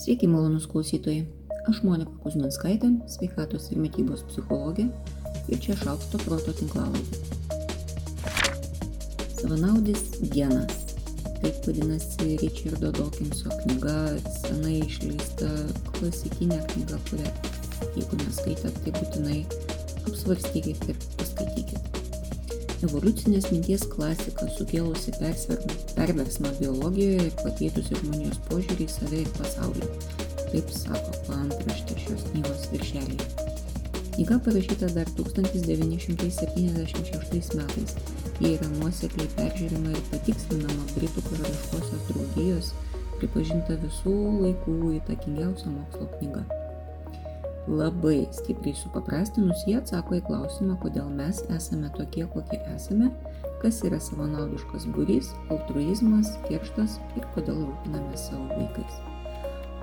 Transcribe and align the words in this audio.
Sveiki, 0.00 0.26
malonus 0.26 0.64
klausytojai. 0.64 1.26
Aš 1.68 1.82
Monika 1.84 2.14
Kuzminskaitė, 2.22 2.88
sveikatos 3.12 3.66
ir 3.68 3.82
mytybos 3.82 4.22
psichologė 4.30 4.86
ir 5.52 5.60
čia 5.60 5.74
šaukšto 5.76 6.22
proto 6.22 6.54
tinklalaidė. 6.56 7.18
Savanaudis 9.42 10.06
genas. 10.32 10.96
Taip 11.42 11.68
vadinasi 11.68 12.38
Richardo 12.40 12.94
Dawkinso 12.96 13.52
knyga, 13.60 13.98
senai 14.38 14.78
išleista 14.86 15.52
klasikinė 15.90 16.62
knyga, 16.72 16.96
kurią, 17.10 17.36
jeigu 17.98 18.22
neskaitėt, 18.24 18.80
tai 18.80 18.96
būtinai 18.96 19.38
apsvarstykit 20.08 20.88
ir 20.88 21.04
paskaitykit. 21.20 21.39
Evoliucinės 22.80 23.50
minties 23.52 23.82
klasika 23.92 24.46
sukėlusi 24.56 25.12
perversmą 25.18 26.48
biologijoje 26.56 27.26
ir 27.26 27.34
pakeitusi 27.42 27.98
žmonijos 27.98 28.38
požiūrį 28.46 28.84
į 28.86 28.94
save 28.94 29.18
ir 29.20 29.28
pasaulį. 29.36 29.88
Taip 30.50 30.66
sako 30.72 31.10
paantraštė 31.26 31.94
šios 32.00 32.22
knygos 32.30 32.62
viršelėje. 32.72 33.24
Knyga 34.14 34.36
parašyta 34.46 34.86
dar 34.96 35.08
1976 35.18 37.56
metais. 37.60 37.90
Jie 38.40 38.50
yra 38.54 38.68
nuosekliai 38.78 39.28
peržiūrima 39.36 39.90
ir 39.92 40.02
patikslinama 40.14 40.84
Britų 40.94 41.20
karališkosios 41.28 42.02
draugijos, 42.08 42.66
pripažinta 43.18 43.72
visų 43.84 44.16
laikų 44.40 44.74
įtakingiausia 45.02 45.68
mokslo 45.76 46.06
knyga. 46.16 46.42
Labai 47.70 48.26
stipriai 48.34 48.74
supaprastinus 48.74 49.60
jie 49.62 49.76
atsako 49.78 50.16
į 50.16 50.24
klausimą, 50.26 50.74
kodėl 50.82 51.06
mes 51.14 51.38
esame 51.54 51.86
tokie, 51.94 52.24
kokie 52.32 52.58
esame, 52.72 53.12
kas 53.62 53.78
yra 53.86 54.00
savanaudiškas 54.02 54.88
būrys, 54.96 55.30
altruizmas, 55.54 56.32
kerštas 56.48 56.98
ir 57.14 57.28
kodėl 57.36 57.62
rūpinamės 57.68 58.26
savo 58.32 58.48
vaikais. 58.56 58.98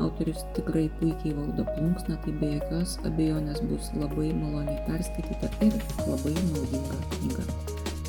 Autorius 0.03 0.43
tikrai 0.57 0.89
puikiai 0.99 1.31
valdo 1.39 1.63
plunksną, 1.71 2.19
tai 2.25 2.35
be 2.43 2.51
jokios 2.57 2.99
abejonės 3.07 3.63
bus 3.71 3.89
labai 3.95 4.33
maloniai 4.35 4.83
perskaityta 4.89 5.53
ir 5.69 5.79
labai 6.03 6.35
naudinga 6.51 7.01
knyga. 7.15 7.47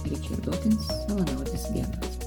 Richard 0.08 0.42
Dawkins, 0.42 0.90
savanaudis 1.06 1.70
genas. 1.70 2.18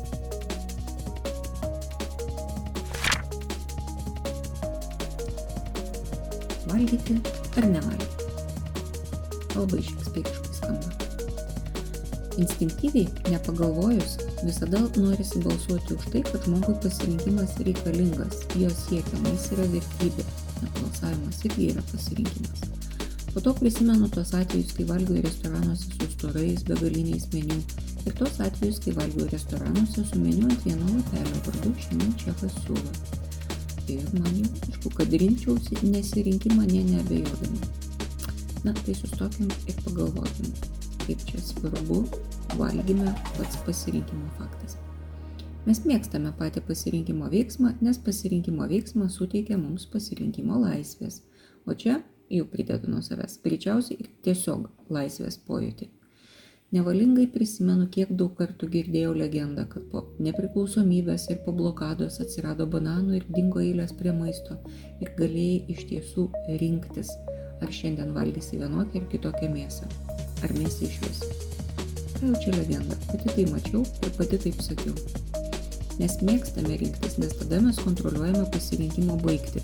valgyti 6.72 7.41
ar 7.58 7.68
nevalgyti. 7.68 8.28
Labai 9.56 9.82
šekspyriškai 9.84 10.58
skamba. 10.58 10.92
Instinktyviai, 12.40 13.08
nepagalvojus, 13.30 14.16
visada 14.44 14.80
norisi 14.96 15.42
balsuoti 15.44 15.98
už 15.98 16.06
tai, 16.14 16.22
kad 16.32 16.46
žmogui 16.48 16.76
pasirinkimas 16.84 17.58
reikalingas, 17.68 18.46
jo 18.56 18.70
siekiamas 18.72 19.50
yra 19.56 19.68
vertybė, 19.74 20.28
net 20.62 20.80
balsavimas 20.80 21.44
irgi 21.50 21.72
yra 21.74 21.84
pasirinkimas. 21.92 22.64
Po 23.34 23.44
to 23.44 23.54
prisimenu 23.60 24.10
tos 24.12 24.34
atvejus, 24.36 24.74
kai 24.76 24.88
valgiau 24.88 25.24
restoranuose 25.24 25.92
su 25.92 26.12
storais 26.16 26.64
begaliniais 26.68 27.28
meniu 27.34 27.60
ir 28.06 28.16
tos 28.20 28.40
atvejus, 28.44 28.80
kai 28.84 28.96
valgiau 28.96 29.28
restoranuose 29.32 30.08
su 30.08 30.20
meniu 30.20 30.48
ant 30.50 30.68
vieno 30.68 30.96
lapelio 30.98 31.44
vardu 31.48 31.76
šiandien 31.84 32.16
čekas 32.26 32.58
siūlo 32.64 33.30
ir 33.90 34.04
man 34.18 34.42
aišku, 34.42 34.92
kad 34.98 35.14
rinkčiausi 35.14 35.80
nesirinkimą 35.84 36.68
ne 36.70 36.84
neabejodami. 36.92 37.60
Na, 38.64 38.74
tai 38.74 38.96
sustokim 38.96 39.50
ir 39.68 39.78
pagalvokim, 39.86 40.54
kaip 41.06 41.26
čia 41.26 41.42
svarbu 41.42 42.04
valgyme 42.60 43.14
pats 43.38 43.58
pasirinkimo 43.66 44.30
faktas. 44.38 44.78
Mes 45.66 45.82
mėgstame 45.86 46.34
patį 46.38 46.64
pasirinkimo 46.66 47.30
veiksmą, 47.30 47.76
nes 47.86 48.00
pasirinkimo 48.02 48.66
veiksmas 48.70 49.18
suteikia 49.20 49.58
mums 49.62 49.86
pasirinkimo 49.90 50.58
laisvės. 50.62 51.22
O 51.70 51.78
čia 51.78 52.00
jau 52.34 52.46
pridedu 52.50 52.90
nuo 52.90 53.02
savęs, 53.06 53.38
greičiausiai 53.46 54.10
tiesiog 54.26 54.70
laisvės 54.90 55.38
pojūtį. 55.48 55.90
Nevalingai 56.72 57.26
prisimenu, 57.28 57.84
kiek 57.92 58.14
daug 58.16 58.32
kartų 58.38 58.70
girdėjau 58.72 59.12
legendą, 59.20 59.66
kad 59.74 59.90
po 59.92 60.06
nepriklausomybės 60.24 61.26
ir 61.34 61.42
po 61.44 61.52
blokados 61.58 62.22
atsirado 62.24 62.64
bananų 62.64 63.18
ir 63.18 63.26
dingo 63.36 63.60
eilės 63.60 63.92
prie 64.00 64.14
maisto 64.16 64.56
ir 65.04 65.12
galėjai 65.18 65.58
iš 65.76 65.82
tiesų 65.90 66.30
rinktis, 66.64 67.12
ar 67.60 67.76
šiandien 67.76 68.16
valgysi 68.16 68.62
vienokią 68.64 69.04
ar 69.04 69.12
kitokią 69.12 69.52
mėsą, 69.52 69.92
ar 70.48 70.56
mėsą 70.56 70.88
iš 70.88 70.98
vis. 71.04 71.22
Tai 72.16 72.32
jau 72.32 72.40
čia 72.46 72.56
legenda, 72.56 72.96
pati 73.12 73.36
tai 73.36 73.50
mačiau 73.52 73.84
ir 73.84 74.16
pati 74.16 74.40
taip 74.48 74.64
sakiau. 74.64 74.96
Mes 76.00 76.20
mėgstame 76.24 76.80
rinktis, 76.80 77.20
nes 77.20 77.36
tada 77.36 77.60
mes 77.68 77.84
kontroliuojame 77.84 78.48
pasirinkimo 78.56 79.20
baigti. 79.28 79.60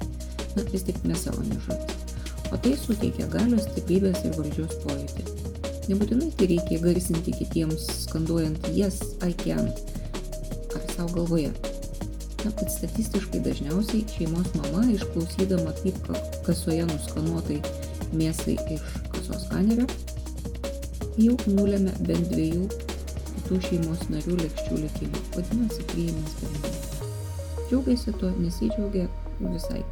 Na, 0.57 0.67
vis 0.75 0.83
tik 0.83 0.99
mes 1.07 1.23
savo 1.23 1.47
nežodis. 1.47 2.17
O 2.51 2.59
tai 2.59 2.75
suteikia 2.75 3.31
galios, 3.31 3.63
stiprybės 3.71 4.27
ir 4.27 4.35
valdžios 4.35 4.81
pojūtį. 4.83 5.46
Nebūtinai 5.87 6.33
tai 6.35 6.49
reikia 6.51 6.81
garsinti 6.83 7.31
kitiems, 7.31 7.85
skanduojant 8.03 8.65
yes, 8.75 8.99
I 9.23 9.31
can 9.39 9.69
ar 10.75 10.83
savo 10.91 11.13
galvoje. 11.15 11.53
Na, 12.43 12.51
kad 12.51 12.67
statistiškai 12.71 13.39
dažniausiai 13.45 14.03
šeimos 14.11 14.51
mama, 14.59 14.83
išklausydama 14.93 15.71
kaip 15.79 16.11
kasoje 16.45 16.83
nuskanuotai 16.91 17.61
mėsai 18.19 18.57
iš 18.75 18.83
kasos 19.15 19.47
skanerio, 19.47 19.87
jau 21.17 21.37
nulėmė 21.55 21.95
bent 22.07 22.33
dviejų 22.33 22.67
kitų 23.33 23.61
šeimos 23.69 24.07
narių 24.11 24.41
lėkščių 24.43 24.81
likimą. 24.83 25.23
Vadinasi, 25.37 25.87
priėmė 25.93 26.25
sprendimą. 26.33 26.73
Džiaugiasi 27.67 28.19
to, 28.19 28.33
nesidžiaugia 28.43 29.07
visai 29.39 29.85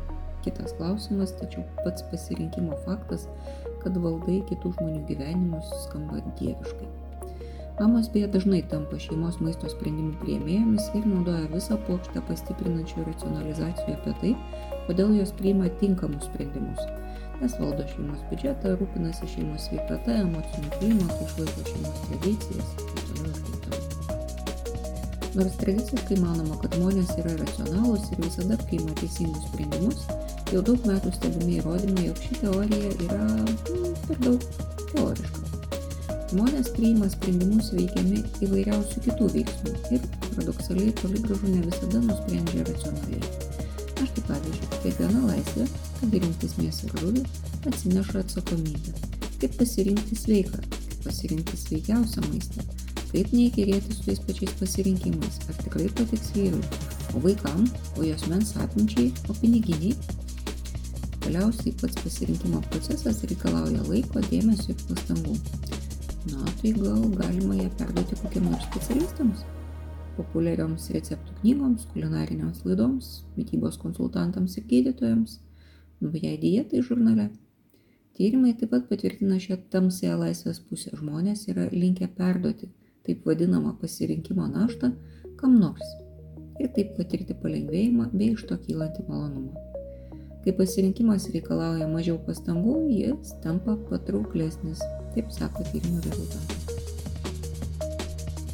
kitas 0.45 0.78
klausimas, 0.79 1.33
tačiau 1.41 1.66
pats 1.83 2.06
pasirinkimo 2.11 2.78
faktas 2.85 3.28
kad 3.85 3.97
valdai 4.01 4.39
kitų 4.50 4.73
žmonių 4.79 5.01
gyvenimus 5.11 5.69
skamba 5.85 6.22
dieviškai. 6.39 6.89
Mamos 7.75 8.07
beje 8.09 8.29
dažnai 8.31 8.61
tampa 8.72 8.97
šeimos 9.03 9.38
maisto 9.44 9.69
sprendimų 9.69 10.16
prieimėjomis 10.22 10.88
ir 10.95 11.07
naudoja 11.11 11.50
visą 11.51 11.78
plokštę 11.85 12.23
pastiprinančių 12.29 13.03
racionalizacijų 13.09 13.97
apie 13.97 14.13
tai, 14.22 14.31
kodėl 14.88 15.11
jos 15.19 15.35
priima 15.41 15.69
tinkamus 15.81 16.29
sprendimus. 16.29 16.79
Nes 17.41 17.57
valdo 17.59 17.84
šeimos 17.91 18.23
biudžetą, 18.29 18.78
rūpinasi 18.79 19.28
šeimos 19.35 19.67
sveikata, 19.67 20.22
emociniu 20.23 20.72
klimatu, 20.79 21.19
išlaiko 21.28 21.67
šeimos 21.73 22.01
tradicijas 22.07 22.73
ir 22.79 22.88
taip 22.95 23.05
toliau. 23.11 23.54
Nors 25.35 25.57
tradiciškai 25.59 26.22
manoma, 26.22 26.56
kad 26.62 26.78
žmonės 26.79 27.12
yra 27.19 27.35
racionalūs 27.41 28.07
ir 28.13 28.23
visada 28.23 28.59
priima 28.68 28.96
teisingus 29.01 29.50
sprendimus, 29.50 30.06
Jau 30.53 30.62
daug 30.62 30.84
metų 30.85 31.09
stebimi 31.16 31.56
įrodymai, 31.57 32.03
jog 32.06 32.19
ši 32.22 32.35
teorija 32.38 32.90
yra 33.07 33.23
mm, 33.25 33.94
per 34.06 34.19
daug 34.22 34.44
teoriška. 34.91 35.41
Žmonės 36.29 36.69
priima 36.75 37.07
sprendimus 37.09 37.72
veikiami 37.73 38.22
įvairiausių 38.46 39.01
kitų 39.07 39.29
veiksmų 39.34 39.73
ir 39.97 40.06
paradoksaliai 40.28 40.94
toli 41.01 41.23
gražu 41.23 41.50
ne 41.50 41.63
visada 41.66 42.03
nusprendžia 42.03 42.66
racionaliai. 42.69 43.34
Aš 44.03 44.13
kaip 44.19 44.29
pavyzdžiui, 44.29 44.69
kiekviena 44.84 45.25
laisvė, 45.31 45.67
kad 45.97 46.16
rinktis 46.19 46.56
mėsą 46.62 46.91
ir 46.91 46.96
žuvį, 47.02 47.25
atsineša 47.72 48.22
atsakomybę. 48.22 48.96
Kaip 49.41 49.59
pasirinkti 49.63 50.19
sveiką, 50.19 50.62
kaip 50.75 51.00
pasirinkti 51.07 51.62
sveikiausią 51.63 52.28
maistą, 52.29 52.67
kaip 53.15 53.31
neįkėrėti 53.31 53.95
su 53.95 54.03
tais 54.09 54.19
pačiais 54.27 54.53
pasirinkimais, 54.59 55.39
ar 55.47 55.57
tikrai 55.63 55.87
patiks 55.95 56.35
vyrui, 56.35 56.61
o 57.15 57.23
vaikam, 57.23 57.63
o 57.95 58.03
jos 58.03 58.27
mens 58.27 58.51
atminčiai, 58.59 59.13
o 59.31 59.35
piniginiai 59.39 59.95
Galiausiai 61.25 61.71
pats 61.81 61.97
pasirinkimo 62.03 62.59
procesas 62.69 63.23
reikalauja 63.25 63.81
laiko, 63.87 64.21
dėmesio 64.29 64.75
ir 64.75 64.83
pastangų. 64.85 65.31
Na, 66.29 66.43
tai 66.59 66.73
gal 66.75 67.01
galima 67.17 67.57
ją 67.57 67.71
perduoti 67.79 68.17
kokiem 68.19 68.45
nors 68.51 68.67
specialistams, 68.67 69.41
populiarioms 70.19 70.85
receptų 70.93 71.40
knygoms, 71.40 71.87
kulinariniams 71.95 72.61
laidoms, 72.67 73.09
mytybos 73.40 73.81
konsultantams 73.81 74.59
ir 74.61 74.69
gydytojams, 74.69 75.40
naujai 76.05 76.35
dietai 76.45 76.85
žurnale. 76.85 77.31
Tyrimai 78.16 78.53
taip 78.59 78.75
pat 78.75 78.85
patvirtina 78.91 79.41
šią 79.41 79.63
tamsąją 79.73 80.22
laisvės 80.22 80.61
pusę. 80.69 80.93
Žmonės 80.99 81.47
yra 81.49 81.72
linkę 81.73 82.11
perduoti 82.22 82.69
taip 83.05 83.28
vadinamą 83.28 83.75
pasirinkimo 83.81 84.47
naštą 84.52 84.91
kam 85.40 85.59
nors 85.59 85.96
ir 86.63 86.72
taip 86.75 86.93
patirti 86.97 87.35
palengvėjimą 87.41 88.09
bei 88.13 88.34
iš 88.34 88.46
to 88.49 88.57
kylantį 88.66 89.05
malonumą. 89.09 89.63
Kai 90.46 90.53
pasirinkimas 90.59 91.25
reikalauja 91.34 91.87
mažiau 91.90 92.19
pastangų, 92.28 92.75
jis 92.93 93.34
tampa 93.43 93.75
patrauklesnis, 93.90 94.84
taip 95.16 95.31
sako 95.34 95.66
tyrimų 95.72 96.03
rezultatai. 96.05 96.59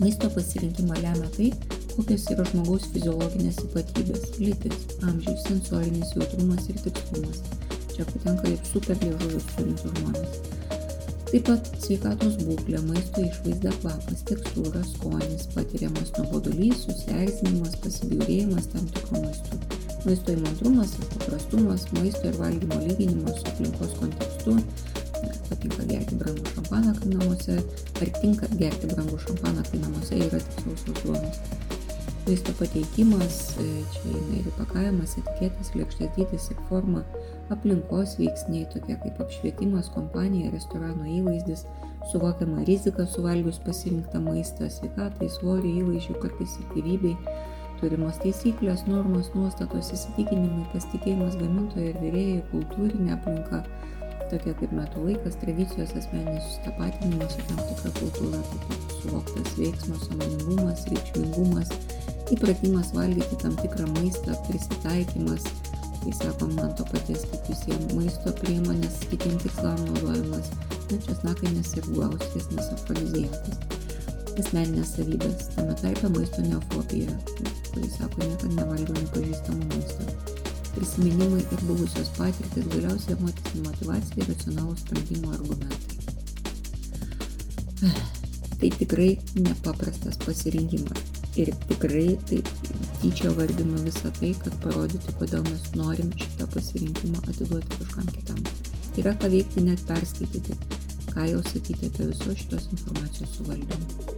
Maisto 0.02 0.32
pasirinkimą 0.34 1.02
lemia 1.04 1.28
tai, 1.36 1.50
kokios 1.92 2.26
yra 2.34 2.46
žmogaus 2.50 2.88
fiziologinės 2.96 3.60
ypatybės- 3.68 4.32
lytis, 4.46 4.88
amžius, 5.10 5.44
sensorinis 5.50 6.16
jautrumas 6.16 6.72
ir 6.72 6.80
tikslumas. 6.88 7.44
Čia 7.92 8.08
patenka 8.14 8.50
ir 8.50 8.64
superliežuvius 8.72 9.52
turinčių 9.58 9.94
žmonės. 10.00 10.41
Taip 11.32 11.46
pat 11.48 11.68
sveikatos 11.80 12.34
būklė, 12.44 12.82
maisto 12.90 13.22
išvaizda, 13.24 13.72
kvapas, 13.80 14.24
tekstūra, 14.28 14.82
skonis, 14.90 15.46
patiriamas 15.54 16.12
nuobodulys, 16.18 16.82
susierzinimas, 16.84 17.78
pasibjaurėjimas 17.86 18.68
tam 18.74 18.90
tikrų 18.98 19.22
maistų 19.24 19.62
Maisto 20.02 20.34
įmantrumas 20.34 20.96
ir 20.98 21.10
paprastumas, 21.12 21.84
maisto 21.94 22.26
ir 22.26 22.38
valgymo 22.40 22.80
lyginimas 22.82 23.36
su 23.38 23.52
aplinkos 23.52 23.92
kontekstu, 24.00 24.56
patinka 25.46 25.86
gerti 25.92 26.18
brangų 26.18 26.54
šampaną, 26.56 26.94
kai 26.98 27.12
namuose, 27.12 27.58
ar 28.02 28.14
tinka 28.18 28.50
gerti 28.58 28.90
brangų 28.90 29.20
šampaną, 29.28 29.66
kai 29.70 29.82
namuose 29.84 30.24
yra 30.26 30.40
tik 30.42 30.64
sausos 30.66 31.04
duonos. 31.04 31.61
Maisto 32.28 32.54
pateikimas, 32.54 33.58
e, 33.58 33.64
čia 33.94 34.12
eina 34.14 34.36
ir 34.38 34.50
įpakavimas, 34.52 35.16
etiketės, 35.18 35.72
lėkštės 35.74 36.12
dydis 36.16 36.52
ir 36.54 36.60
forma, 36.70 37.02
aplinkos 37.54 38.14
veiksniai 38.20 38.68
tokie 38.70 38.94
kaip 39.02 39.24
apšvietimas, 39.26 39.90
kompanija, 39.96 40.52
restorano 40.54 41.08
įvaizdis, 41.10 41.66
suvokiama 42.12 42.62
rizika 42.70 43.08
suvalgius 43.10 43.58
pasirinktą 43.66 44.22
maistą, 44.22 44.70
sveikatai, 44.70 45.32
svoriui, 45.34 45.80
įvaizdžiui, 45.82 46.20
kartais 46.22 46.60
ir 46.62 46.70
gyvybei, 46.76 47.16
turimos 47.82 48.22
taisyklės, 48.22 48.86
normos, 48.86 49.34
nuostatos, 49.34 49.90
įsitikinimai, 49.98 50.68
pasitikėjimas 50.76 51.40
gamintojo 51.42 51.90
ir 51.90 51.98
vyrėjai, 52.06 52.44
kultūrinė 52.54 53.16
aplinka, 53.18 53.64
tokie 54.32 54.54
kaip 54.62 54.78
metų 54.78 55.08
laikas, 55.10 55.42
tradicijos, 55.42 55.98
asmeninis 55.98 56.46
sustapatinimas 56.52 57.36
su 57.36 57.50
tam 57.50 57.66
tikra 57.66 57.92
kultūra, 57.98 58.46
taip 58.52 58.70
pat 58.70 58.96
suvoktas 59.02 59.58
veiksmas, 59.58 60.06
sąmoningumas, 60.08 60.86
reikšmingumas, 60.94 61.74
įpratimas 62.36 62.94
valgyti 62.96 63.38
tam 63.42 63.56
tikrą 63.60 63.88
maistą, 63.98 64.36
prisitaikymas, 64.48 65.46
kai 66.02 66.14
sakom, 66.18 66.56
man 66.58 66.74
to 66.80 66.86
paties 66.92 67.26
kaip 67.32 67.52
visiems 67.52 67.94
maisto 67.98 68.34
priemonės, 68.42 69.02
kitiem 69.12 69.38
tikslam 69.44 69.80
naudojimas, 69.90 70.52
na, 70.90 71.00
česnakai 71.08 71.54
ir 71.54 71.90
guauskės, 71.92 72.50
nes 72.56 72.74
afrodizijakas. 72.78 73.58
Asmeninės 74.32 74.96
savybės, 74.96 75.50
tame 75.58 75.76
tarpe 75.84 76.10
maisto 76.16 76.44
neofobija, 76.48 77.18
kuris 77.74 77.98
sako, 78.00 78.24
niekada 78.24 78.54
nevalgiau 78.62 78.96
nepažįstamų 79.02 79.72
maisto 79.76 80.32
prisiminimai 80.76 81.44
ir 81.44 81.64
buvusios 81.68 82.10
patirtis, 82.16 82.68
galiausiai 82.72 83.18
emocinė 83.18 83.66
motivacija 83.68 84.24
ir 84.24 84.30
racionalų 84.32 84.78
sprendimo 84.80 85.34
argumentai. 85.36 85.96
Tai 88.62 88.70
tikrai 88.78 89.12
nepaprastas 89.42 90.20
pasirinkimas. 90.26 91.11
Ir 91.40 91.48
tikrai 91.70 92.18
taip 92.28 92.50
tyčia 93.00 93.30
vardinu 93.32 93.78
visą 93.86 94.10
tai, 94.18 94.34
kad 94.44 94.56
parodyti, 94.64 95.14
kodėl 95.16 95.46
mes 95.48 95.70
norim 95.80 96.10
šitą 96.20 96.48
pasirinkimą 96.52 97.22
atiduoti 97.24 97.78
kažkam 97.78 98.10
kitam. 98.12 98.42
Yra 99.00 99.14
ką 99.16 99.30
veikti 99.32 99.64
net 99.64 99.80
perskaityti, 99.88 100.58
ką 101.14 101.30
jau 101.30 101.40
sakyti 101.48 101.88
apie 101.88 102.10
visos 102.10 102.36
šitos 102.42 102.66
informacijos 102.76 103.38
suvaldymą. 103.38 104.18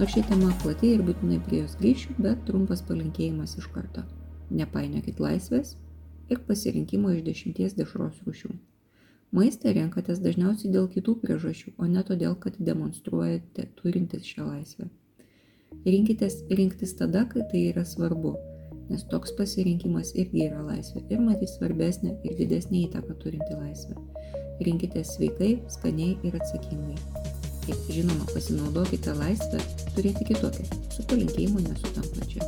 Nors 0.00 0.16
ši 0.16 0.24
tema 0.32 0.50
plati 0.64 0.90
ir 0.96 1.04
būtinai 1.06 1.38
prie 1.46 1.60
jos 1.60 1.76
grįšiu, 1.78 2.16
bet 2.24 2.42
trumpas 2.48 2.82
palinkėjimas 2.88 3.54
iš 3.60 3.68
karto. 3.74 4.02
Nepainiokit 4.50 5.22
laisvės 5.22 5.76
ir 6.32 6.40
pasirinkimo 6.48 7.12
iš 7.14 7.22
dešimties 7.28 7.76
dešros 7.78 8.18
rūšių. 8.26 8.50
Maistą 9.38 9.76
renkatės 9.78 10.18
dažniausiai 10.24 10.72
dėl 10.74 10.90
kitų 10.90 11.14
priežasčių, 11.22 11.76
o 11.78 11.86
ne 11.86 12.02
todėl, 12.08 12.34
kad 12.34 12.58
demonstruojate 12.58 13.68
turintis 13.78 14.26
šią 14.26 14.48
laisvę. 14.48 14.90
Rinkitės 15.82 16.36
rinktis 16.54 16.92
tada, 16.94 17.24
kai 17.26 17.42
tai 17.50 17.60
yra 17.72 17.82
svarbu, 17.82 18.36
nes 18.86 19.02
toks 19.10 19.32
pasirinkimas 19.34 20.12
irgi 20.14 20.44
yra 20.46 20.60
laisvė 20.62 21.02
ir 21.10 21.22
matys 21.24 21.56
svarbesnė 21.56 22.12
ir 22.22 22.36
didesnė 22.38 22.84
įtaka 22.84 23.16
turinti 23.24 23.56
laisvę. 23.56 23.96
Rinkitės 24.62 25.16
sveikai, 25.16 25.56
skaniai 25.74 26.14
ir 26.22 26.38
atsakingai. 26.38 26.94
Ir 27.66 27.82
žinoma, 27.90 28.28
pasinaudokite 28.30 29.14
laisvę 29.18 29.58
turėti 29.96 30.28
kitokią, 30.30 30.68
su 30.94 31.06
palinkėjimu 31.10 31.66
nesutampančią. 31.66 32.46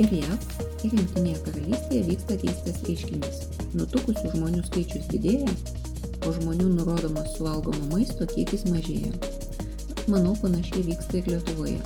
ir 0.00 0.12
jav 0.16 0.44
ir 0.86 0.94
jungtinėje 0.96 1.40
karalystėje 1.44 2.04
vyksta 2.06 2.36
keistas 2.40 2.78
reiškinys 2.86 3.42
nutukusių 3.76 4.30
žmonių 4.32 4.62
skaičius 4.70 5.10
didėja 5.10 5.50
o 6.30 6.34
žmonių 6.36 6.68
nurodomas 6.76 7.32
suvalgomo 7.34 7.88
maisto 7.90 8.26
kiekis 8.30 8.62
mažėja. 8.70 9.10
Manau 10.10 10.36
panašiai 10.38 10.84
vyksta 10.86 11.18
ir 11.18 11.30
lietuvoje. 11.34 11.80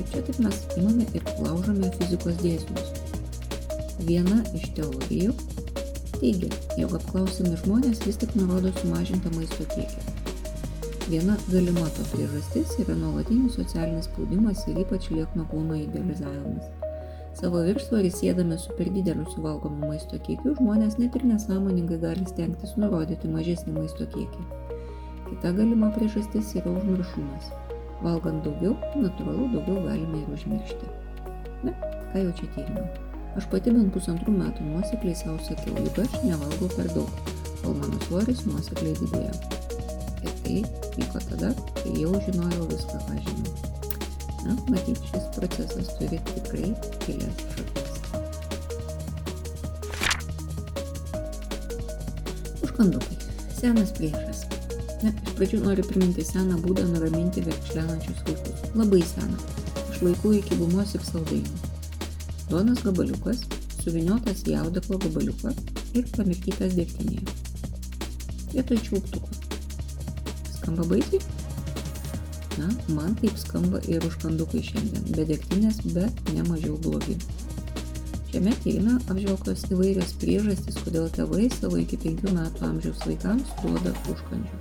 Ir 0.00 0.06
čia 0.10 0.22
taip 0.26 0.38
mes 0.42 0.62
imame 0.78 1.04
ir 1.12 1.26
laužome 1.44 1.90
fizikos 1.98 2.40
dėsnius. 2.40 2.94
Viena 4.08 4.40
iš 4.56 4.70
teorijų 4.78 5.34
teigia 6.16 6.48
jog 6.80 6.96
apklausiami 6.98 7.58
žmonės 7.64 8.00
vis 8.06 8.18
tik 8.22 8.32
nurodo 8.38 8.72
sumažintą 8.80 9.32
maisto 9.36 9.68
kiekį. 9.74 10.14
Viena 11.10 11.36
galima 11.50 11.84
to 11.98 12.06
priežastis 12.14 12.78
yra 12.80 12.96
nuolatinis 12.96 13.58
socialinis 13.60 14.08
spaudimas 14.08 14.64
ir 14.72 14.80
ypač 14.86 15.10
liekno 15.12 15.44
kūno 15.52 15.76
idealizavimas. 15.82 16.83
Savo 17.34 17.64
viršsvorį 17.66 18.10
sėdami 18.14 18.56
su 18.62 18.74
per 18.78 18.88
dideliu 18.94 19.24
suvalgomu 19.32 19.88
maisto 19.90 20.18
kiekiu, 20.22 20.52
žmonės 20.54 21.00
net 21.00 21.16
ir 21.18 21.24
nesąmoningai 21.26 21.98
gali 22.04 22.26
stengtis 22.30 22.76
nurodyti 22.78 23.30
mažesnį 23.30 23.74
maisto 23.74 24.06
kiekį. 24.12 24.44
Kita 25.26 25.50
galima 25.56 25.88
priežastis 25.96 26.52
yra 26.60 26.76
užmiršumas. 26.76 27.50
Valgant 28.04 28.46
daugiau, 28.46 28.76
natūralu 29.02 29.48
daugiau 29.56 29.82
galime 29.88 30.22
ir 30.22 30.30
užmiršti. 30.36 30.92
Na, 31.66 31.74
ką 32.12 32.22
jau 32.22 32.38
čia 32.38 32.50
tyrimai. 32.54 32.86
Aš 33.34 33.50
pati 33.50 33.74
bent 33.74 33.90
pusantrų 33.96 34.38
metų 34.38 34.70
nuosekliai 34.70 35.18
savo 35.18 35.40
sakiau, 35.42 35.74
juk 35.82 36.02
aš 36.04 36.18
nevalgau 36.22 36.70
per 36.76 36.94
daug, 36.94 37.22
kol 37.64 37.74
mano 37.80 37.98
svoris 38.06 38.46
nuosekliai 38.46 38.94
didėjo. 39.02 39.34
Ir 40.22 40.40
tai 40.46 40.58
vyko 40.94 41.28
tada, 41.32 41.54
kai 41.82 41.98
jau 41.98 42.14
žinojau 42.28 42.68
viską, 42.70 43.06
ką 43.08 43.22
žinau. 43.26 43.73
Na, 44.44 44.56
matyt, 44.68 45.00
šis 45.10 45.28
procesas 45.36 45.88
turi 45.98 46.18
tikrai 46.28 46.70
gilias 47.06 47.38
šaknis. 47.54 47.92
Užkandukai. 52.62 53.16
Senas 53.60 53.92
priešas. 53.96 54.44
Na, 55.04 55.12
iš 55.12 55.36
pradžių 55.38 55.60
noriu 55.64 55.84
priminti 55.88 56.24
seną 56.24 56.58
būdą 56.64 56.84
nuraminti 56.90 57.44
verkšlenančius 57.46 58.20
vaikus. 58.28 58.66
Labai 58.76 59.00
seną. 59.14 59.38
Iš 59.94 60.02
laikų 60.04 60.34
iki 60.40 60.58
gumos 60.60 60.92
ir 60.98 61.06
saldainių. 61.08 61.72
Duonos 62.50 62.84
gabaliukas, 62.84 63.46
suviniotas 63.80 64.44
į 64.48 64.58
audeklo 64.60 65.00
gabaliuką 65.06 65.54
ir 65.96 66.10
pamirkytas 66.16 66.76
dėktinėje. 66.76 67.24
Vietoj 68.52 68.84
čiūptuko. 68.90 69.28
Skamba 70.58 70.86
baisiai? 70.92 71.43
Na, 72.58 72.68
man 72.94 73.16
taip 73.18 73.38
skamba 73.40 73.80
ir 73.90 74.04
užkandukai 74.06 74.60
šiandien, 74.62 75.08
be 75.16 75.24
degtinės, 75.26 75.80
bet 75.94 76.20
ne 76.36 76.44
mažiau 76.46 76.76
blogi. 76.84 77.16
Šiame 78.30 78.52
tyrime 78.62 78.94
apžvelgtos 79.10 79.64
įvairios 79.74 80.12
priežastys, 80.22 80.78
kodėl 80.86 81.08
tėvai 81.16 81.48
savo 81.54 81.80
iki 81.82 81.98
5 82.04 82.30
metų 82.36 82.68
amžiaus 82.68 83.02
vaikams 83.08 83.50
duoda 83.62 83.94
užkandžių. 84.12 84.60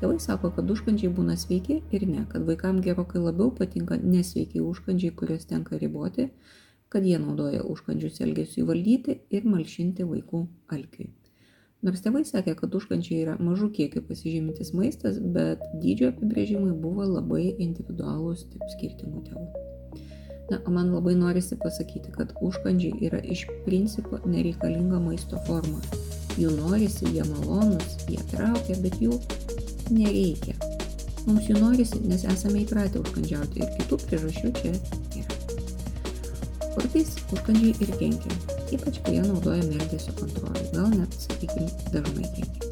Tėvai 0.00 0.18
sako, 0.24 0.50
kad 0.56 0.70
užkandžiai 0.74 1.12
būna 1.12 1.36
sveiki 1.38 1.80
ir 1.94 2.08
ne, 2.08 2.24
kad 2.32 2.46
vaikams 2.48 2.82
gerokai 2.86 3.22
labiau 3.22 3.50
patinka 3.54 4.00
nesveiki 4.00 4.62
užkandžiai, 4.64 5.14
kuriuos 5.14 5.46
tenka 5.50 5.78
riboti, 5.78 6.30
kad 6.90 7.06
jie 7.06 7.18
naudoja 7.22 7.62
užkandžius 7.62 8.22
elgesiui 8.26 8.66
valdyti 8.66 9.20
ir 9.30 9.46
malšinti 9.46 10.06
vaikų 10.08 10.46
alkiui. 10.74 11.12
Nors 11.80 12.02
tėvai 12.04 12.20
sakė, 12.28 12.52
kad 12.58 12.74
užkandžiai 12.76 13.22
yra 13.22 13.34
mažų 13.40 13.70
kiekių 13.78 14.02
pasižymintis 14.04 14.74
maistas, 14.76 15.16
bet 15.36 15.62
dydžio 15.80 16.10
apibrėžimai 16.12 16.74
buvo 16.76 17.06
labai 17.08 17.54
individualūs 17.56 18.42
tarp 18.50 18.66
skirtingų 18.74 19.22
tėvų. 19.30 19.46
Na, 20.50 20.58
o 20.66 20.74
man 20.74 20.90
labai 20.92 21.14
norisi 21.16 21.56
pasakyti, 21.56 22.12
kad 22.12 22.34
užkandžiai 22.44 23.08
yra 23.08 23.22
iš 23.24 23.46
principo 23.64 24.20
nereikalinga 24.26 25.00
maisto 25.00 25.40
forma. 25.48 25.80
Jų 26.36 26.52
norisi, 26.58 27.08
jie 27.14 27.24
malonus, 27.30 27.96
jie 28.10 28.20
traukia, 28.34 28.76
bet 28.84 29.00
jų 29.00 29.16
nereikia. 29.88 30.58
Mums 31.24 31.48
jų 31.48 31.62
norisi, 31.64 32.04
nes 32.04 32.28
esame 32.28 32.66
įpratę 32.66 33.00
užkandžiauti 33.00 33.64
ir 33.64 33.76
kitų 33.80 34.02
priežasčių 34.04 34.56
čia 34.60 34.76
yra. 35.24 35.42
Kartais 36.76 37.16
užkandžiai 37.32 37.72
ir 37.80 37.96
kenkia, 38.02 38.59
ypač 38.76 39.00
kai 39.04 39.16
jie 39.16 39.24
naudojami 39.26 39.78
elgesio 39.80 40.14
kontrolai, 40.18 40.64
gal 40.74 40.90
net, 40.94 41.16
sakykime, 41.26 41.70
dažnai 41.94 42.28
kenkia. 42.36 42.70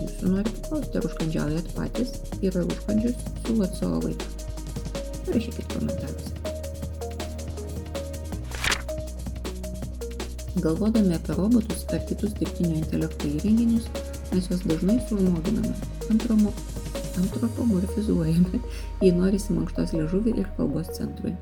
Jūsų 0.00 0.32
noriu 0.32 0.52
paklausti, 0.56 0.98
ar 0.98 1.06
užkandžiaujat 1.10 1.72
patys 1.76 2.14
ir 2.40 2.56
ar 2.56 2.68
užkandžius 2.74 3.24
siūlot 3.44 3.78
savo 3.78 4.00
vaikams. 4.06 4.46
Rašykit 5.30 5.74
komentaruose. 5.74 6.30
Galvodami 10.60 11.14
apie 11.14 11.36
robotus 11.38 11.86
ar 11.94 12.02
kitus 12.08 12.34
dirbtinio 12.40 12.80
intelekto 12.80 13.28
įrenginius, 13.28 13.86
mes 14.32 14.48
juos 14.50 14.64
dažnai 14.66 14.98
sužmoginame, 15.08 15.70
antromo, 16.10 16.50
antropomorfizuojame, 17.20 18.60
jei 19.04 19.12
norisi 19.14 19.54
mankštos 19.54 19.94
liežuvį 19.94 20.34
ir 20.42 20.50
kalbos 20.58 20.90
centrui. 20.96 21.36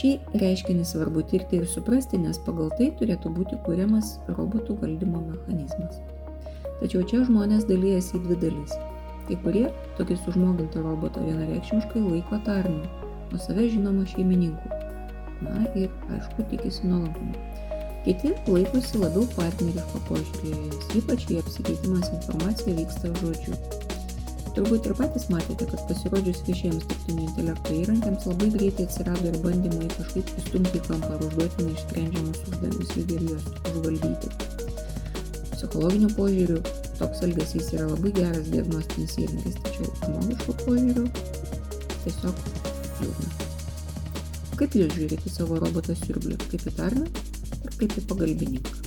Šį 0.00 0.10
reiškinį 0.40 0.84
svarbu 0.88 1.20
tirti 1.28 1.58
ir 1.60 1.66
suprasti, 1.68 2.16
nes 2.16 2.38
pagal 2.40 2.70
tai 2.78 2.86
turėtų 2.96 3.34
būti 3.34 3.58
kūriamas 3.66 4.14
robotų 4.30 4.78
valdymo 4.80 5.20
mechanizmas. 5.26 5.98
Tačiau 6.78 7.02
čia 7.10 7.20
žmonės 7.28 7.66
dalyjasi 7.68 8.14
į 8.16 8.20
dvi 8.24 8.38
dalis. 8.46 8.72
Kai 9.28 9.36
kurie 9.42 9.66
tokį 9.98 10.16
sužmogintą 10.22 10.86
robotą 10.86 11.20
vienareikšmiškai 11.26 12.00
laiko 12.06 12.40
tarnu, 12.46 12.88
o 13.28 13.42
save 13.44 13.68
žinoma 13.74 14.06
šeimininku. 14.08 14.72
Na 15.44 15.68
ir, 15.76 15.92
aišku, 16.16 16.48
tikisi 16.48 16.88
nuolankumo. 16.88 17.36
Kiti 18.08 18.32
laikosi 18.48 19.04
labiau 19.04 19.28
partneriško 19.36 20.00
požiūrėjo, 20.08 20.82
ypač 21.02 21.28
jei 21.28 21.44
apsikeitimas 21.44 22.08
informacija 22.16 22.78
vyksta 22.80 23.12
žodžiu. 23.20 23.60
Turbūt 24.50 24.86
ir 24.88 24.94
patys 24.98 25.28
matėte, 25.30 25.66
kad 25.70 25.82
pasirodžius 25.86 26.40
viešiems 26.46 26.86
dirbtinio 26.90 27.26
intelekto 27.28 27.74
įrankiams 27.76 28.24
labai 28.26 28.48
greitai 28.56 28.86
atsirado 28.88 29.30
ir 29.30 29.36
bandymai 29.44 29.86
kažkaip 29.92 30.32
įstumti 30.40 30.80
į 30.80 30.82
kampą 30.88 31.10
ar 31.14 31.22
užduoti 31.28 31.66
neišsprendžiamus 31.68 32.40
uždavinius 32.48 32.96
ir 32.98 33.22
juos 33.28 33.46
užvaldyti. 33.70 34.32
Psichologiniu 35.52 36.10
požiūriu 36.16 36.58
toks 36.98 37.22
elgesys 37.28 37.70
yra 37.76 37.86
labai 37.92 38.12
geras 38.18 38.50
diagnostinis 38.50 39.16
įrankis, 39.22 39.62
tačiau 39.62 39.94
žmogišku 40.02 40.58
požiūriu 40.64 41.06
tiesiog 42.02 42.44
liūdna. 43.04 43.32
Kaip 44.58 44.78
jūs 44.82 44.92
žiūrite 44.98 45.30
į 45.30 45.36
savo 45.38 45.62
robotą 45.62 45.94
siurblį? 46.02 46.42
Kaip 46.50 46.66
į 46.66 46.76
tarną 46.82 47.06
ar 47.06 47.78
kaip 47.78 47.96
į 48.02 48.08
pagalbininką? 48.10 48.79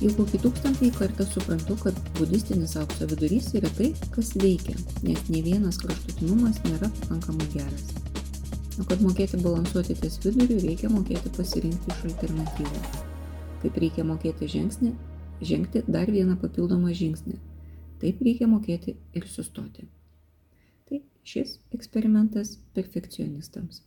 Jau 0.00 0.08
kokį 0.16 0.38
tūkstantį 0.40 0.88
kartą 0.96 1.26
suprantu, 1.28 1.74
kad 1.82 1.96
budistinis 2.16 2.72
aukso 2.80 3.04
vidurys 3.10 3.50
yra 3.58 3.68
tai, 3.76 3.90
kas 4.14 4.30
veikia, 4.40 4.72
nes 5.04 5.26
ne 5.28 5.42
vienas 5.44 5.76
kraštutinumas 5.82 6.56
nėra 6.64 6.88
pakankamai 7.02 7.48
geras. 7.52 7.90
O 8.80 8.86
kad 8.88 9.02
mokėti 9.04 9.42
balansuoti 9.44 9.98
ties 10.00 10.16
viduriu, 10.24 10.56
reikia 10.64 10.88
mokėti 10.88 11.34
pasirinkti 11.36 11.92
iš 11.92 12.00
alternatyvų. 12.14 12.80
Kaip 13.60 13.76
reikia 13.84 14.06
mokėti 14.08 14.48
žingsnį, 14.54 14.94
žengti 15.50 15.84
dar 15.84 16.08
vieną 16.08 16.38
papildomą 16.40 16.96
žingsnį. 16.96 17.36
Taip 18.00 18.24
reikia 18.24 18.48
mokėti 18.48 18.96
ir 19.12 19.28
sustoti. 19.28 19.84
Tai 20.88 21.04
šis 21.28 21.58
eksperimentas 21.76 22.56
perfekcionistams. 22.72 23.82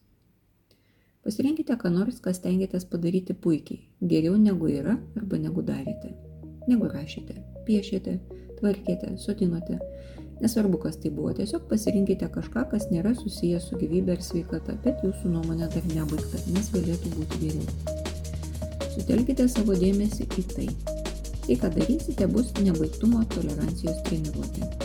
Pasirinkite 1.24 1.77
ką 1.80 1.88
nors, 1.88 2.18
kas 2.20 2.42
tengiatės 2.44 2.84
padaryti 2.92 3.32
puikiai, 3.46 3.80
geriau 4.12 4.36
negu 4.36 4.68
yra 4.68 4.98
arba 5.15 5.38
negu 5.39 5.63
darėte. 5.63 6.12
Negu 6.68 6.89
rašėte, 6.92 7.38
piešėte, 7.63 8.18
tvarkėte, 8.58 9.13
sodinote. 9.24 9.80
Nesvarbu, 10.44 10.82
kas 10.84 11.00
tai 11.00 11.13
buvo, 11.15 11.32
tiesiog 11.38 11.70
pasirinkite 11.72 12.27
kažką, 12.36 12.65
kas 12.75 12.89
nėra 12.92 13.15
susijęs 13.15 13.70
su 13.70 13.80
gyvybė 13.80 14.18
ir 14.18 14.27
sveikata, 14.27 14.75
bet 14.84 15.00
jūsų 15.08 15.32
nuomonė 15.38 15.72
dar 15.72 15.88
nebaigta, 15.94 16.44
nes 16.51 16.72
galėtų 16.75 17.15
būti 17.15 17.44
geriau. 17.46 18.00
Sutelkite 18.98 19.48
savo 19.48 19.80
dėmesį 19.80 20.27
į 20.27 20.50
tai. 20.51 20.72
Tai, 21.44 21.56
ką 21.63 21.75
darysite, 21.80 22.27
bus 22.36 22.51
nebaigtumo 22.60 23.24
tolerancijos 23.32 24.03
treniruotė. 24.10 24.82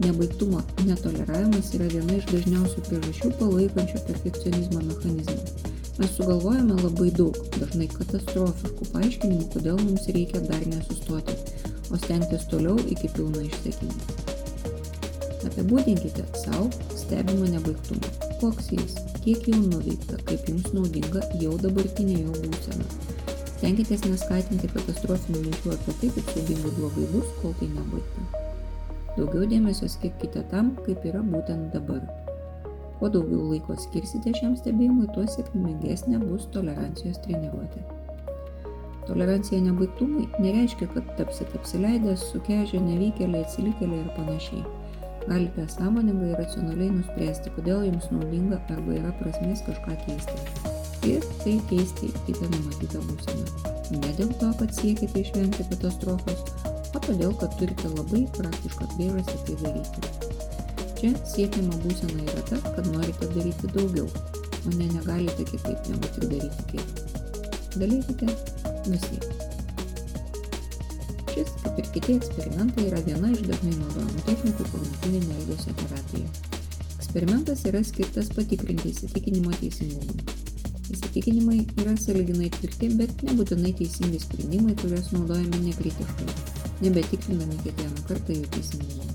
Nebaigtumo 0.00 0.62
netoleravimas 0.88 1.74
yra 1.76 1.86
viena 1.92 2.14
iš 2.16 2.24
dažniausių 2.30 2.86
priežasčių 2.86 3.30
palaikančio 3.36 3.98
perfekcionizmo 4.06 4.80
mechanizmą. 4.86 5.68
Mes 6.00 6.14
sugalvojame 6.16 6.78
labai 6.80 7.10
daug, 7.18 7.36
dažnai 7.60 7.90
katastrofiškų 7.92 8.88
paaiškinimų, 8.94 9.50
kodėl 9.52 9.76
mums 9.82 10.08
reikia 10.16 10.40
dar 10.46 10.64
nesustoti, 10.72 11.36
o 11.92 12.00
stengtis 12.00 12.48
toliau 12.48 12.80
iki 12.88 13.12
pilno 13.12 13.44
išsekimo. 13.44 13.92
Apibūdinkite 15.50 16.24
savo 16.46 16.70
stebimą 16.96 17.52
nebaigtumą. 17.58 18.16
Koks 18.40 18.72
jis, 18.72 18.96
kiek 19.20 19.44
jau 19.52 19.60
nuveikta, 19.60 20.16
kaip 20.30 20.48
jums 20.48 20.72
naudinga 20.72 21.26
jau 21.44 21.58
dabartinė 21.60 22.22
jo 22.22 22.38
būsena. 22.40 22.88
Stenkitės 23.58 24.08
neskatinti 24.08 24.72
katastrofinių 24.72 25.44
minčių 25.50 25.76
apie 25.76 25.98
tai, 26.00 26.14
kaip 26.16 26.32
siubingai 26.32 26.78
blogai 26.80 27.10
bus, 27.12 27.34
kol 27.42 27.52
tai 27.60 27.68
nebaigta. 27.74 28.49
Daugiau 29.16 29.46
dėmesio 29.50 29.88
skirkite 29.90 30.44
tam, 30.52 30.74
kaip 30.86 31.06
yra 31.08 31.22
būtent 31.26 31.72
dabar. 31.74 32.04
Kuo 33.00 33.08
daugiau 33.10 33.48
laiko 33.50 33.74
skirsite 33.80 34.34
šiam 34.36 34.52
stebėjimui, 34.58 35.08
tuo 35.14 35.24
sėkmingesnė 35.34 36.20
bus 36.22 36.46
tolerancijos 36.54 37.18
treniruotė. 37.24 37.82
Tolerancija 39.08 39.58
nebaigtumui 39.64 40.28
nereiškia, 40.38 40.86
kad 40.94 41.08
tapsite 41.18 41.58
apsileidęs, 41.58 42.28
sukežę, 42.30 42.78
nevykėliai, 42.84 43.42
atsilikėliai 43.46 44.04
ir 44.04 44.12
panašiai. 44.18 44.62
Galite 45.24 45.66
sąmoningai 45.74 46.30
ir 46.30 46.38
racionaliai 46.38 46.92
nuspręsti, 46.94 47.50
kodėl 47.56 47.82
jums 47.88 48.06
naudinga 48.14 48.60
arba 48.76 48.94
yra 49.00 49.10
prasmės 49.18 49.64
kažką 49.66 49.96
keisti. 50.04 50.68
Ir 51.10 51.26
tai 51.42 51.56
keisti 51.72 52.12
į 52.28 52.36
tą 52.36 52.46
numatytą 52.52 53.02
būseną. 53.08 53.70
Ne 54.04 54.14
dėl 54.20 54.30
to, 54.38 54.52
kad 54.60 54.76
siekite 54.76 55.24
išvengti 55.24 55.66
katastrofos, 55.72 56.69
o 56.94 57.02
todėl, 57.04 57.34
kad 57.40 57.54
turite 57.60 57.90
labai 57.94 58.24
praktišką 58.36 58.88
priežastį 58.94 59.38
tai 59.46 59.56
daryti. 59.64 60.28
Čia 61.00 61.12
siekiama 61.24 61.76
būsena 61.84 62.24
yra 62.26 62.42
ta, 62.50 62.58
kad 62.74 62.88
norite 62.92 63.28
daryti 63.34 63.70
daugiau, 63.72 64.08
o 64.66 64.72
ne 64.74 64.88
negalite 64.90 65.46
kitaip 65.48 65.86
negu 65.88 66.10
tik 66.16 66.26
daryti 66.32 66.66
kiek. 66.72 66.90
Dalykite 67.80 68.26
nusiekti. 68.90 69.40
Šis, 71.30 71.54
kaip 71.62 71.78
ir 71.80 71.88
kiti 71.94 72.18
eksperimentai, 72.18 72.88
yra 72.90 73.00
viena 73.06 73.30
iš 73.32 73.46
dažnai 73.46 73.72
naudojamų 73.78 74.26
technikų 74.26 74.66
kognityvinė 74.74 75.36
elgesio 75.38 75.74
terapija. 75.84 76.28
Eksperimentas 76.98 77.64
yra 77.70 77.80
skirtas 77.86 78.28
patikrinti 78.34 78.90
įsitikinimo 78.92 79.54
teisingumą. 79.62 80.26
Įsitikinimai 80.90 81.62
yra 81.80 81.94
saliginai 82.02 82.50
tvirti, 82.58 82.90
bet 82.98 83.22
nebūtinai 83.24 83.72
teisingi 83.78 84.20
sprendimai, 84.20 84.74
kuriuos 84.82 85.12
naudojame 85.14 85.62
nekritiškai, 85.68 86.28
nebetikrinami 86.84 87.58
kiekvieną 87.64 88.04
kartą 88.08 88.36
jų 88.36 88.46
teisingumą. 88.56 89.08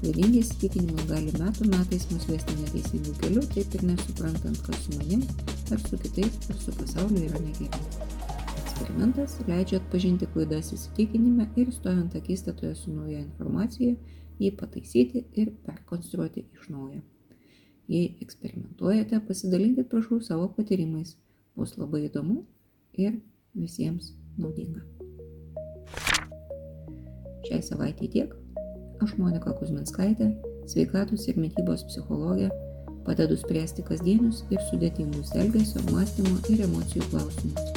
Klaidingi 0.00 0.40
įsitikinimai 0.40 1.06
gali 1.10 1.32
metų 1.36 1.66
metais 1.68 2.06
mus 2.12 2.24
vesti 2.28 2.54
neteisingų 2.62 3.14
kelių, 3.20 3.42
taip 3.54 3.74
ir 3.76 3.82
nesuprantant, 3.90 4.60
kas 4.64 4.86
su 4.86 4.96
manim, 4.96 5.24
ar 5.72 5.82
su 5.82 5.98
kitais, 6.00 6.38
ar 6.48 6.56
su 6.62 6.72
pasauliu 6.78 7.26
yra 7.26 7.40
negerai. 7.44 7.82
Eksperimentas 8.62 9.36
leidžia 9.44 9.76
atpažinti 9.80 10.28
klaidas 10.32 10.72
įsitikinime 10.72 11.50
ir 11.60 11.72
stovint 11.76 12.16
akistatoje 12.16 12.72
su 12.80 12.94
nauja 12.94 13.20
informacija, 13.20 13.96
jį 14.40 14.52
pataisyti 14.56 15.26
ir 15.42 15.52
perkonstruoti 15.66 16.46
iš 16.56 16.70
naujo. 16.72 17.02
Jei 17.90 18.14
eksperimentuojate, 18.24 19.20
pasidalinkit 19.28 19.90
prašau 19.92 20.22
savo 20.24 20.48
patyrimais. 20.56 21.16
Bus 21.58 21.76
labai 21.76 22.06
įdomu 22.06 22.44
ir 22.96 23.20
visiems 23.52 24.14
naudinga. 24.38 24.99
Šiai 27.50 27.64
savaitė 27.66 28.06
tiek. 28.06 28.34
Aš 29.02 29.16
Monika 29.18 29.50
Kuzminskaitė, 29.58 30.28
sveikatos 30.70 31.24
ir 31.32 31.38
mytybos 31.42 31.80
psichologė, 31.88 32.46
padedu 33.02 33.34
spręsti 33.40 33.82
kasdienius 33.88 34.44
ir 34.54 34.62
sudėtingus 34.68 35.32
elgesio, 35.34 35.82
mąstymo 35.88 36.36
ir 36.54 36.62
emocijų 36.68 37.08
klausimus. 37.10 37.72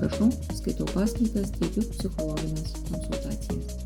Rašau, 0.00 0.30
skaitau 0.56 0.88
paskaitas, 0.94 1.52
teikiu 1.58 1.84
psichologinės 1.90 2.72
konsultacijas. 2.88 3.76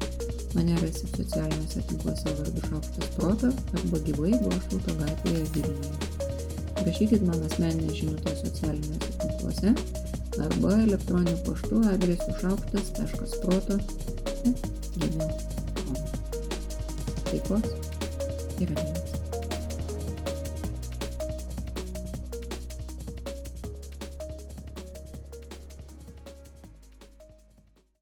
Mane 0.54 0.78
rasit 0.78 1.18
socialiniuose 1.18 1.82
tinkluose 1.90 2.38
vardu 2.38 2.62
Šaukštas 2.68 3.12
Proto 3.18 3.50
arba 3.80 4.02
gyvai 4.06 4.32
Goštauto 4.44 4.94
gatvėje 5.02 5.44
Vilniuje. 5.56 5.94
Rašykit 6.86 7.26
man 7.26 7.42
asmeninę 7.50 7.98
žinutę 7.98 8.38
socialiniuose 8.44 9.10
tinkluose 9.24 9.74
arba 10.46 10.76
elektroniniu 10.86 11.42
paštu 11.50 11.82
adresu 11.96 12.42
šaukštas.proto. 12.44 13.82
Gmail 14.96 15.32
taikos 17.26 17.66
ir 18.60 18.70
ramybės. 18.72 18.95